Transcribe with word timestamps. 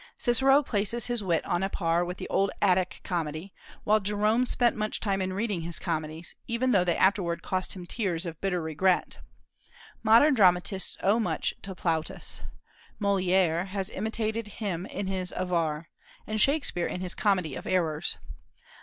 Cicero 0.17 0.63
places 0.63 1.05
his 1.05 1.23
wit 1.23 1.45
on 1.45 1.61
a 1.61 1.69
par 1.69 2.03
with 2.03 2.17
the 2.17 2.27
old 2.27 2.49
Attic 2.59 3.01
comedy; 3.03 3.53
while 3.83 3.99
Jerome 3.99 4.47
spent 4.47 4.75
much 4.75 4.99
time 4.99 5.21
in 5.21 5.31
reading 5.33 5.61
his 5.61 5.77
comedies, 5.77 6.33
even 6.47 6.71
though 6.71 6.83
they 6.83 6.95
afterward 6.97 7.43
cost 7.43 7.73
him 7.73 7.85
tears 7.85 8.25
of 8.25 8.41
bitter 8.41 8.59
regret. 8.59 9.19
Modern 10.01 10.33
dramatists 10.33 10.97
owe 11.03 11.19
much 11.19 11.53
to 11.61 11.75
Plautus. 11.75 12.41
Molière 12.99 13.67
has 13.67 13.91
imitated 13.91 14.47
him 14.57 14.87
in 14.87 15.05
his 15.05 15.31
"Avare," 15.37 15.85
and 16.25 16.41
Shakspeare 16.41 16.87
in 16.87 17.01
his 17.01 17.13
"Comedy 17.13 17.53
of 17.53 17.67
Errors." 17.67 18.17